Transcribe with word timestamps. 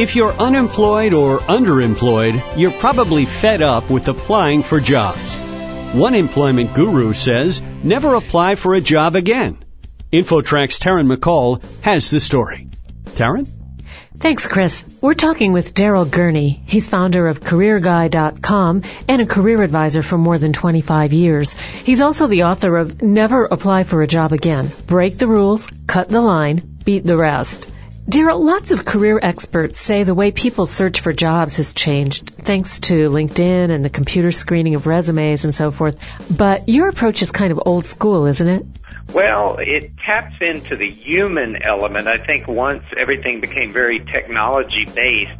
If 0.00 0.16
you're 0.16 0.32
unemployed 0.32 1.12
or 1.12 1.40
underemployed, 1.40 2.58
you're 2.58 2.72
probably 2.72 3.26
fed 3.26 3.60
up 3.60 3.90
with 3.90 4.08
applying 4.08 4.62
for 4.62 4.80
jobs. 4.80 5.34
One 5.92 6.14
employment 6.14 6.72
guru 6.72 7.12
says 7.12 7.60
never 7.84 8.14
apply 8.14 8.54
for 8.54 8.74
a 8.74 8.80
job 8.80 9.14
again. 9.14 9.58
InfoTrack's 10.10 10.78
Taryn 10.78 11.14
McCall 11.14 11.62
has 11.82 12.08
the 12.08 12.18
story. 12.18 12.68
Taryn? 13.10 13.46
Thanks, 14.16 14.46
Chris. 14.46 14.86
We're 15.02 15.12
talking 15.12 15.52
with 15.52 15.74
Darrell 15.74 16.06
Gurney. 16.06 16.62
He's 16.64 16.88
founder 16.88 17.26
of 17.26 17.40
CareerGuy.com 17.40 18.82
and 19.06 19.20
a 19.20 19.26
career 19.26 19.62
advisor 19.62 20.02
for 20.02 20.16
more 20.16 20.38
than 20.38 20.54
25 20.54 21.12
years. 21.12 21.58
He's 21.58 22.00
also 22.00 22.26
the 22.26 22.44
author 22.44 22.74
of 22.78 23.02
Never 23.02 23.44
Apply 23.44 23.84
for 23.84 24.00
a 24.00 24.06
Job 24.06 24.32
Again. 24.32 24.70
Break 24.86 25.18
the 25.18 25.28
rules, 25.28 25.68
cut 25.86 26.08
the 26.08 26.22
line, 26.22 26.78
beat 26.86 27.04
the 27.04 27.18
rest. 27.18 27.70
Darrell, 28.10 28.44
lots 28.44 28.72
of 28.72 28.84
career 28.84 29.20
experts 29.22 29.78
say 29.78 30.02
the 30.02 30.16
way 30.16 30.32
people 30.32 30.66
search 30.66 30.98
for 30.98 31.12
jobs 31.12 31.58
has 31.58 31.74
changed 31.74 32.28
thanks 32.30 32.80
to 32.80 33.08
LinkedIn 33.08 33.70
and 33.70 33.84
the 33.84 33.90
computer 33.90 34.32
screening 34.32 34.74
of 34.74 34.88
resumes 34.88 35.44
and 35.44 35.54
so 35.54 35.70
forth. 35.70 35.96
But 36.28 36.68
your 36.68 36.88
approach 36.88 37.22
is 37.22 37.30
kind 37.30 37.52
of 37.52 37.60
old 37.64 37.86
school, 37.86 38.26
isn't 38.26 38.48
it? 38.48 38.66
Well, 39.14 39.58
it 39.60 39.92
taps 40.04 40.34
into 40.40 40.74
the 40.74 40.90
human 40.90 41.62
element. 41.62 42.08
I 42.08 42.18
think 42.18 42.48
once 42.48 42.82
everything 42.98 43.40
became 43.40 43.72
very 43.72 44.00
technology 44.00 44.86
based, 44.92 45.38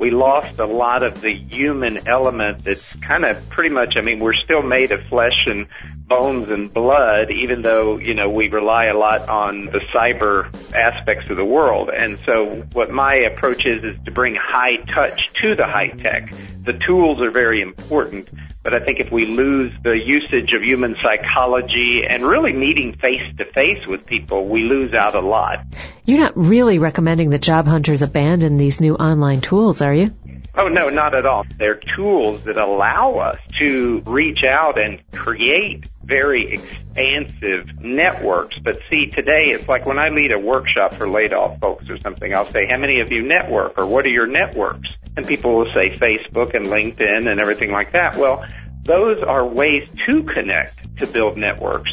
we 0.00 0.10
lost 0.10 0.58
a 0.58 0.64
lot 0.64 1.02
of 1.02 1.20
the 1.20 1.34
human 1.34 2.08
element 2.08 2.64
that's 2.64 2.96
kind 2.96 3.24
of 3.26 3.48
pretty 3.50 3.72
much, 3.72 3.94
I 3.98 4.00
mean, 4.00 4.18
we're 4.18 4.34
still 4.34 4.62
made 4.62 4.92
of 4.92 5.02
flesh 5.08 5.44
and 5.46 5.66
bones 6.06 6.48
and 6.48 6.72
blood, 6.72 7.30
even 7.30 7.60
though, 7.60 7.98
you 7.98 8.14
know, 8.14 8.30
we 8.30 8.48
rely 8.48 8.86
a 8.86 8.96
lot 8.96 9.28
on 9.28 9.66
the 9.66 9.80
cyber 9.94 10.48
aspects 10.74 11.28
of 11.28 11.36
the 11.36 11.44
world. 11.44 11.90
And 11.94 12.18
so 12.24 12.66
what 12.72 12.90
my 12.90 13.14
approach 13.14 13.66
is, 13.66 13.84
is 13.84 13.96
to 14.06 14.10
bring 14.10 14.34
high 14.40 14.76
touch 14.88 15.20
to 15.42 15.54
the 15.54 15.66
high 15.66 15.88
tech. 15.88 16.32
The 16.64 16.80
tools 16.86 17.20
are 17.20 17.30
very 17.30 17.60
important, 17.60 18.30
but 18.62 18.74
I 18.74 18.84
think 18.84 19.00
if 19.00 19.10
we 19.10 19.24
lose 19.24 19.72
the 19.82 19.98
usage 19.98 20.52
of 20.54 20.62
human 20.62 20.96
psychology 21.02 22.02
and 22.08 22.22
really 22.22 22.52
meeting 22.52 22.94
face 22.94 23.22
to 23.38 23.46
face 23.46 23.86
with 23.86 24.06
people, 24.06 24.48
we 24.48 24.64
lose 24.64 24.92
out 24.92 25.14
a 25.14 25.20
lot. 25.20 25.64
You're 26.04 26.20
not 26.20 26.36
really 26.36 26.78
recommending 26.78 27.30
that 27.30 27.42
job 27.42 27.66
hunters 27.66 28.02
abandon 28.02 28.58
these 28.58 28.80
new 28.80 28.96
online 28.96 29.40
tools, 29.40 29.80
are 29.80 29.94
you? 29.94 30.10
Oh, 30.54 30.66
no, 30.66 30.88
not 30.90 31.16
at 31.16 31.24
all. 31.24 31.46
They're 31.56 31.80
tools 31.96 32.44
that 32.44 32.56
allow 32.56 33.18
us 33.18 33.38
to 33.60 34.02
reach 34.04 34.44
out 34.44 34.78
and 34.78 35.00
create 35.12 35.86
very 36.10 36.52
expansive 36.52 37.80
networks. 37.80 38.58
But 38.58 38.80
see, 38.90 39.06
today 39.06 39.52
it's 39.52 39.68
like 39.68 39.86
when 39.86 39.98
I 39.98 40.08
lead 40.08 40.32
a 40.32 40.38
workshop 40.38 40.92
for 40.92 41.08
laid 41.08 41.32
off 41.32 41.58
folks 41.60 41.88
or 41.88 41.98
something, 42.00 42.34
I'll 42.34 42.44
say, 42.44 42.66
how 42.68 42.78
many 42.78 43.00
of 43.00 43.12
you 43.12 43.22
network 43.22 43.78
or 43.78 43.86
what 43.86 44.04
are 44.04 44.10
your 44.10 44.26
networks? 44.26 44.96
And 45.16 45.26
people 45.26 45.56
will 45.56 45.72
say 45.72 45.94
Facebook 45.94 46.54
and 46.54 46.66
LinkedIn 46.66 47.30
and 47.30 47.40
everything 47.40 47.70
like 47.70 47.92
that. 47.92 48.16
Well, 48.16 48.44
those 48.82 49.22
are 49.22 49.46
ways 49.46 49.88
to 50.06 50.24
connect 50.24 50.98
to 50.98 51.06
build 51.06 51.38
networks 51.38 51.90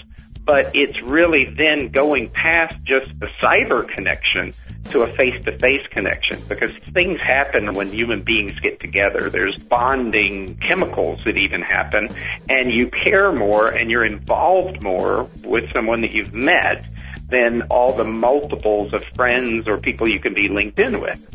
but 0.48 0.74
it's 0.74 1.02
really 1.02 1.54
then 1.58 1.90
going 1.90 2.30
past 2.30 2.82
just 2.86 3.08
the 3.20 3.28
cyber 3.44 3.86
connection 3.86 4.54
to 4.86 5.02
a 5.02 5.08
face-to-face 5.14 5.86
connection 5.92 6.40
because 6.48 6.74
things 6.94 7.20
happen 7.20 7.74
when 7.74 7.92
human 7.92 8.22
beings 8.22 8.58
get 8.62 8.80
together. 8.80 9.30
There's 9.30 9.58
bonding 9.58 10.56
chemicals 10.56 11.20
that 11.26 11.38
even 11.38 11.62
happen 11.62 12.08
and 12.50 12.72
you 12.72 12.90
care 12.90 13.34
more 13.34 13.68
and 13.68 13.92
you're 13.92 14.06
involved 14.06 14.82
more 14.82 15.30
with 15.44 15.70
someone 15.74 16.00
that 16.02 16.14
you've 16.14 16.34
met 16.34 16.88
than 17.30 17.64
all 17.64 17.92
the 17.92 18.06
multiples 18.06 18.94
of 18.94 19.04
friends 19.04 19.68
or 19.68 19.78
people 19.78 20.08
you 20.08 20.22
can 20.22 20.34
be 20.34 20.48
linked 20.48 20.80
in 20.80 21.02
with. 21.02 21.28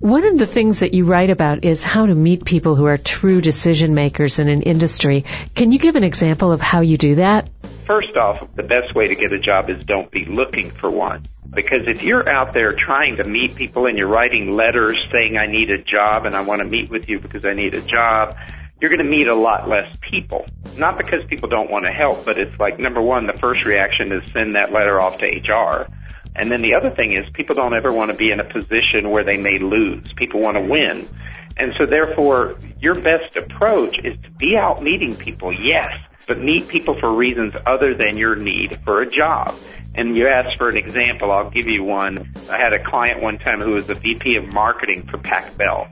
One 0.00 0.24
of 0.24 0.38
the 0.38 0.46
things 0.46 0.80
that 0.80 0.92
you 0.92 1.04
write 1.04 1.30
about 1.30 1.64
is 1.64 1.84
how 1.84 2.06
to 2.06 2.14
meet 2.16 2.44
people 2.44 2.74
who 2.74 2.86
are 2.86 2.96
true 2.96 3.40
decision 3.40 3.94
makers 3.94 4.40
in 4.40 4.48
an 4.48 4.62
industry. 4.62 5.24
Can 5.54 5.70
you 5.70 5.78
give 5.78 5.94
an 5.94 6.02
example 6.02 6.50
of 6.50 6.60
how 6.60 6.80
you 6.80 6.96
do 6.96 7.14
that? 7.16 7.48
First 7.86 8.16
off, 8.16 8.44
the 8.56 8.64
best 8.64 8.94
way 8.96 9.06
to 9.06 9.14
get 9.14 9.32
a 9.32 9.38
job 9.38 9.70
is 9.70 9.84
don't 9.84 10.10
be 10.10 10.24
looking 10.24 10.70
for 10.70 10.90
one. 10.90 11.24
Because 11.54 11.82
if 11.86 12.02
you're 12.02 12.28
out 12.28 12.52
there 12.52 12.72
trying 12.72 13.16
to 13.16 13.24
meet 13.24 13.54
people 13.54 13.86
and 13.86 13.96
you're 13.96 14.08
writing 14.08 14.50
letters 14.50 15.06
saying 15.12 15.36
I 15.36 15.46
need 15.46 15.70
a 15.70 15.78
job 15.78 16.26
and 16.26 16.34
I 16.34 16.40
want 16.42 16.62
to 16.62 16.64
meet 16.64 16.90
with 16.90 17.08
you 17.08 17.20
because 17.20 17.46
I 17.46 17.54
need 17.54 17.74
a 17.74 17.80
job, 17.80 18.36
you're 18.80 18.90
going 18.90 19.04
to 19.04 19.08
meet 19.08 19.28
a 19.28 19.34
lot 19.34 19.68
less 19.68 19.96
people. 20.00 20.46
Not 20.76 20.98
because 20.98 21.24
people 21.28 21.48
don't 21.48 21.70
want 21.70 21.84
to 21.84 21.92
help, 21.92 22.24
but 22.24 22.38
it's 22.38 22.58
like 22.58 22.80
number 22.80 23.00
one, 23.00 23.26
the 23.26 23.38
first 23.38 23.64
reaction 23.64 24.10
is 24.10 24.30
send 24.32 24.56
that 24.56 24.72
letter 24.72 25.00
off 25.00 25.18
to 25.18 25.26
HR. 25.26 25.86
And 26.34 26.50
then 26.50 26.62
the 26.62 26.74
other 26.74 26.90
thing 26.90 27.12
is 27.12 27.24
people 27.34 27.54
don't 27.54 27.72
ever 27.72 27.92
want 27.92 28.10
to 28.10 28.16
be 28.16 28.32
in 28.32 28.40
a 28.40 28.44
position 28.44 29.10
where 29.10 29.24
they 29.24 29.38
may 29.38 29.58
lose. 29.58 30.12
People 30.16 30.40
want 30.40 30.56
to 30.56 30.62
win. 30.62 31.08
And 31.56 31.72
so 31.78 31.86
therefore, 31.86 32.56
your 32.80 32.94
best 32.94 33.36
approach 33.36 33.98
is 34.00 34.20
to 34.24 34.30
be 34.32 34.56
out 34.56 34.82
meeting 34.82 35.16
people, 35.16 35.52
yes, 35.52 35.90
but 36.26 36.40
meet 36.40 36.68
people 36.68 36.94
for 36.94 37.12
reasons 37.12 37.54
other 37.66 37.94
than 37.94 38.16
your 38.16 38.36
need 38.36 38.78
for 38.84 39.00
a 39.00 39.08
job. 39.08 39.54
And 39.94 40.16
you 40.16 40.28
asked 40.28 40.58
for 40.58 40.68
an 40.68 40.76
example, 40.76 41.30
I'll 41.30 41.50
give 41.50 41.66
you 41.66 41.82
one. 41.82 42.32
I 42.50 42.58
had 42.58 42.74
a 42.74 42.82
client 42.82 43.22
one 43.22 43.38
time 43.38 43.60
who 43.60 43.72
was 43.72 43.86
the 43.86 43.94
VP 43.94 44.36
of 44.36 44.52
marketing 44.52 45.08
for 45.10 45.16
Pac 45.16 45.56
Bell 45.56 45.88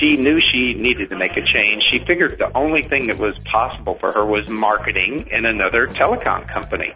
she 0.00 0.16
knew 0.16 0.40
she 0.40 0.74
needed 0.74 1.10
to 1.10 1.16
make 1.16 1.36
a 1.36 1.42
change. 1.54 1.82
She 1.92 1.98
figured 1.98 2.38
the 2.38 2.56
only 2.56 2.82
thing 2.82 3.08
that 3.08 3.18
was 3.18 3.36
possible 3.44 3.96
for 4.00 4.12
her 4.12 4.24
was 4.24 4.48
marketing 4.48 5.28
in 5.30 5.44
another 5.44 5.86
telecom 5.86 6.48
company. 6.48 6.94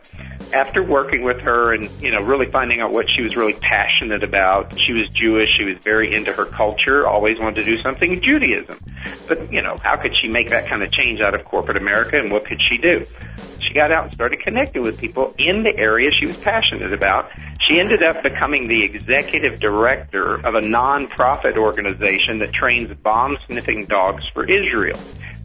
After 0.53 0.83
working 0.83 1.23
with 1.23 1.41
her 1.41 1.75
and, 1.75 1.91
you 2.01 2.11
know, 2.11 2.21
really 2.21 2.47
finding 2.51 2.81
out 2.81 2.93
what 2.93 3.07
she 3.15 3.23
was 3.23 3.37
really 3.37 3.55
passionate 3.55 4.23
about, 4.23 4.79
she 4.79 4.93
was 4.93 5.09
Jewish, 5.09 5.49
she 5.59 5.65
was 5.65 5.77
very 5.83 6.15
into 6.15 6.33
her 6.33 6.47
culture, 6.47 7.07
always 7.07 7.39
wanted 7.39 7.57
to 7.57 7.65
do 7.65 7.77
something 7.83 8.13
in 8.13 8.23
Judaism. 8.23 8.79
But, 9.27 9.53
you 9.53 9.63
know, 9.63 9.77
how 9.83 9.97
could 9.97 10.17
she 10.17 10.29
make 10.29 10.51
that 10.51 10.69
kind 10.69 10.83
of 10.83 10.93
change 10.93 11.21
out 11.21 11.35
of 11.35 11.45
corporate 11.45 11.77
America 11.77 12.19
and 12.19 12.31
what 12.31 12.47
could 12.47 12.61
she 12.69 12.79
do? 12.79 13.05
Got 13.75 13.91
out 13.91 14.05
and 14.05 14.15
started 14.15 14.41
connecting 14.41 14.83
with 14.83 15.01
people 15.01 15.35
in 15.37 15.65
the 15.65 15.73
area 15.77 16.11
she 16.17 16.27
was 16.27 16.39
passionate 16.39 16.93
about. 16.93 17.29
She 17.69 17.81
ended 17.81 18.05
up 18.05 18.23
becoming 18.23 18.69
the 18.69 18.85
executive 18.85 19.59
director 19.59 20.37
of 20.37 20.55
a 20.55 20.61
nonprofit 20.61 21.57
organization 21.57 22.39
that 22.39 22.53
trains 22.53 22.95
bomb 23.03 23.37
sniffing 23.47 23.87
dogs 23.87 24.29
for 24.29 24.49
Israel. 24.49 25.01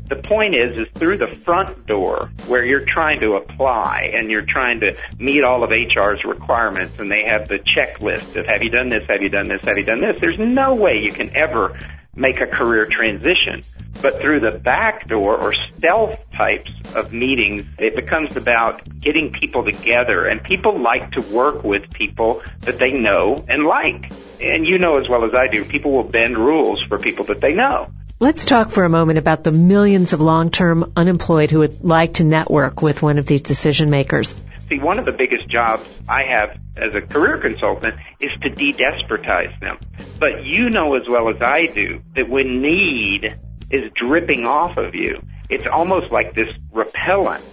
The 0.10 0.16
point 0.16 0.56
is, 0.56 0.80
is 0.80 0.88
through 0.96 1.18
the 1.18 1.28
front 1.28 1.88
door 1.88 2.32
where 2.48 2.64
you're 2.64 2.86
trying 2.86 3.20
to 3.22 3.34
apply 3.34 4.12
and 4.14 4.30
you're 4.30 4.46
trying 4.46 4.80
to 4.82 4.96
meet 5.18 5.44
all 5.44 5.64
of 5.64 5.72
HR's 5.72 6.24
requirements 6.24 7.00
and 7.00 7.12
they 7.12 7.24
have 7.26 7.48
the 7.48 7.60
checklist 7.60 8.36
of 8.36 8.46
have 8.46 8.62
you 8.62 8.70
done 8.70 8.90
this, 8.90 9.04
have 9.08 9.22
you 9.22 9.30
done 9.30 9.48
this, 9.48 9.62
have 9.64 9.78
you 9.78 9.86
done 9.86 10.02
this. 10.02 10.20
There's 10.20 10.40
no 10.40 10.76
way 10.76 11.00
you 11.04 11.12
can 11.12 11.36
ever 11.36 11.78
make 12.20 12.42
a 12.42 12.48
career 12.48 12.86
transition. 12.86 13.62
But 14.02 14.22
through 14.22 14.40
the 14.40 14.52
back 14.52 15.08
door 15.08 15.42
or 15.42 15.54
stealth 15.54 16.20
types 16.32 16.72
of 16.96 17.12
meetings, 17.12 17.64
it 17.78 17.96
becomes 17.96 18.38
about 18.38 18.82
getting 19.00 19.32
people 19.32 19.64
together. 19.64 20.26
And 20.26 20.42
people 20.44 20.82
like 20.82 21.12
to 21.12 21.22
work 21.34 21.64
with 21.64 21.90
people 21.92 22.42
that 22.62 22.78
they 22.78 22.92
know 22.92 23.44
and 23.48 23.66
like. 23.66 24.12
And 24.42 24.66
you 24.66 24.78
know 24.78 25.00
as 25.00 25.10
well 25.10 25.26
as 25.26 25.32
I 25.34 25.52
do, 25.52 25.66
people 25.66 25.92
will 25.92 26.04
bend 26.04 26.38
rules 26.38 26.82
for 26.88 26.98
people 26.98 27.26
that 27.26 27.42
they 27.42 27.54
know. 27.54 27.92
Let's 28.22 28.44
talk 28.44 28.70
for 28.70 28.84
a 28.84 28.90
moment 28.90 29.18
about 29.18 29.46
the 29.46 29.54
millions 29.54 30.12
of 30.12 30.20
long-term 30.20 30.92
unemployed 30.98 31.52
who 31.52 31.60
would 31.60 31.86
like 31.86 32.16
to 32.16 32.26
network 32.26 32.82
with 32.82 33.02
one 33.02 33.18
of 33.18 33.26
these 33.26 33.42
decision 33.42 33.90
makers. 33.90 34.36
See, 34.68 34.78
one 34.78 35.00
of 35.00 35.06
the 35.06 35.14
biggest 35.14 35.50
jobs 35.50 35.88
I 36.08 36.24
have 36.36 36.60
as 36.82 36.96
a 36.96 37.02
career 37.02 37.38
consultant 37.38 37.96
is 38.20 38.32
to 38.42 38.50
de-desperatize 38.50 39.60
them. 39.60 39.78
But 40.20 40.46
you 40.46 40.70
know 40.70 40.96
as 40.96 41.04
well 41.08 41.30
as 41.30 41.42
I 41.42 41.68
do 41.68 42.02
that 42.16 42.30
when 42.30 42.62
need 42.62 43.36
is 43.72 43.92
dripping 43.94 44.46
off 44.46 44.78
of 44.78 44.96
you, 44.96 45.22
it's 45.50 45.66
almost 45.72 46.12
like 46.12 46.36
this 46.36 46.54
repellent. 46.72 47.44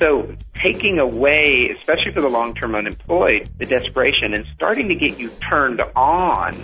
So 0.00 0.34
taking 0.62 0.98
away, 0.98 1.74
especially 1.80 2.12
for 2.12 2.20
the 2.20 2.28
long-term 2.28 2.74
unemployed, 2.74 3.48
the 3.58 3.64
desperation 3.64 4.34
and 4.34 4.46
starting 4.54 4.88
to 4.88 4.94
get 4.94 5.18
you 5.18 5.30
turned 5.48 5.80
on 5.94 6.54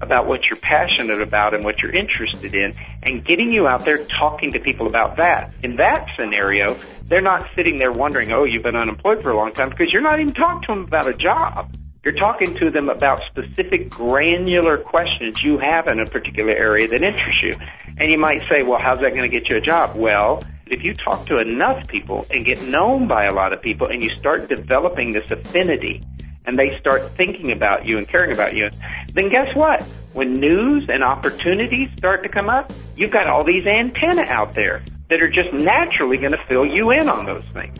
about 0.00 0.26
what 0.26 0.40
you're 0.44 0.60
passionate 0.60 1.20
about 1.20 1.54
and 1.54 1.64
what 1.64 1.78
you're 1.82 1.94
interested 1.94 2.54
in 2.54 2.72
and 3.02 3.24
getting 3.24 3.52
you 3.52 3.66
out 3.66 3.84
there 3.84 4.04
talking 4.04 4.52
to 4.52 4.60
people 4.60 4.86
about 4.86 5.16
that. 5.16 5.52
In 5.62 5.76
that 5.76 6.06
scenario, 6.16 6.74
they're 7.04 7.20
not 7.20 7.48
sitting 7.56 7.78
there 7.78 7.92
wondering, 7.92 8.32
oh, 8.32 8.44
you've 8.44 8.62
been 8.62 8.76
unemployed 8.76 9.22
for 9.22 9.30
a 9.30 9.36
long 9.36 9.52
time 9.52 9.70
because 9.70 9.88
you're 9.92 10.02
not 10.02 10.20
even 10.20 10.34
talking 10.34 10.62
to 10.62 10.74
them 10.74 10.84
about 10.84 11.08
a 11.08 11.14
job. 11.14 11.74
You're 12.04 12.14
talking 12.14 12.54
to 12.54 12.70
them 12.70 12.88
about 12.88 13.20
specific 13.28 13.90
granular 13.90 14.78
questions 14.78 15.42
you 15.42 15.58
have 15.58 15.88
in 15.88 15.98
a 16.00 16.06
particular 16.06 16.52
area 16.52 16.86
that 16.88 17.02
interests 17.02 17.42
you. 17.42 17.56
And 17.98 18.08
you 18.08 18.18
might 18.18 18.42
say, 18.48 18.62
well, 18.62 18.78
how's 18.80 19.00
that 19.00 19.10
going 19.10 19.28
to 19.28 19.40
get 19.40 19.48
you 19.48 19.56
a 19.56 19.60
job? 19.60 19.96
Well, 19.96 20.42
if 20.70 20.84
you 20.84 20.94
talk 20.94 21.26
to 21.26 21.38
enough 21.40 21.88
people 21.88 22.24
and 22.30 22.44
get 22.44 22.62
known 22.62 23.08
by 23.08 23.26
a 23.26 23.32
lot 23.32 23.52
of 23.52 23.60
people 23.62 23.88
and 23.88 24.02
you 24.02 24.10
start 24.10 24.48
developing 24.48 25.12
this 25.12 25.28
affinity 25.30 26.02
and 26.48 26.58
they 26.58 26.76
start 26.80 27.10
thinking 27.10 27.52
about 27.52 27.84
you 27.84 27.98
and 27.98 28.08
caring 28.08 28.32
about 28.32 28.56
you, 28.56 28.70
then 29.12 29.28
guess 29.28 29.54
what? 29.54 29.82
When 30.14 30.32
news 30.32 30.86
and 30.88 31.04
opportunities 31.04 31.90
start 31.98 32.22
to 32.22 32.30
come 32.30 32.48
up, 32.48 32.72
you've 32.96 33.10
got 33.10 33.28
all 33.28 33.44
these 33.44 33.66
antenna 33.66 34.22
out 34.22 34.54
there 34.54 34.82
that 35.10 35.20
are 35.20 35.30
just 35.30 35.52
naturally 35.52 36.16
going 36.16 36.32
to 36.32 36.42
fill 36.48 36.64
you 36.64 36.90
in 36.90 37.10
on 37.10 37.26
those 37.26 37.44
things. 37.48 37.76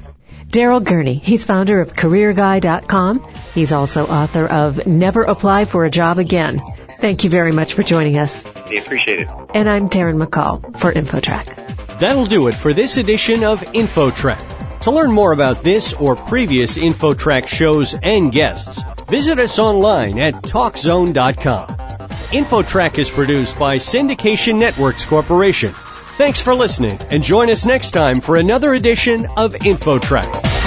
Darrell 0.50 0.81
Gurney, 0.81 1.15
he's 1.15 1.44
founder 1.44 1.81
of 1.81 1.94
CareerGuy.com. 1.94 3.26
He's 3.55 3.73
also 3.73 4.06
author 4.06 4.47
of 4.47 4.87
Never 4.87 5.23
Apply 5.23 5.65
for 5.65 5.87
a 5.87 5.91
Job 5.91 6.19
Again. 6.19 6.59
Thank 7.00 7.25
you 7.25 7.31
very 7.31 7.53
much 7.53 7.73
for 7.73 7.82
joining 7.82 8.19
us. 8.19 8.44
We 8.69 8.79
appreciate 8.79 9.20
it. 9.20 9.29
And 9.55 9.69
I'm 9.69 9.88
Darren 9.88 10.23
McCall 10.23 10.79
for 10.79 10.93
InfoTrack. 10.93 12.00
That'll 12.00 12.26
do 12.26 12.49
it 12.49 12.55
for 12.55 12.75
this 12.75 12.99
edition 12.99 13.44
of 13.44 13.62
InfoTrack. 13.62 14.57
To 14.83 14.91
learn 14.91 15.11
more 15.11 15.33
about 15.33 15.63
this 15.63 15.93
or 15.93 16.17
previous 16.17 16.79
InfoTrack 16.79 17.47
shows 17.49 17.95
and 17.95 18.31
guests, 18.33 18.83
visit 19.09 19.39
us 19.39 19.59
online 19.59 20.19
at 20.19 20.35
TalkZone.com. 20.35 21.67
InfoTrack 21.69 22.99
is 22.99 23.11
produced 23.11 23.59
by 23.59 23.77
Syndication 23.77 24.59
Networks 24.59 25.05
Corporation. 25.05 25.73
Thanks 25.73 26.41
for 26.41 26.55
listening 26.55 26.99
and 27.11 27.23
join 27.23 27.51
us 27.51 27.65
next 27.65 27.93
time 27.93 28.21
for 28.21 28.37
another 28.37 28.73
edition 28.75 29.27
of 29.37 29.55
InfoTrack. 29.55 30.57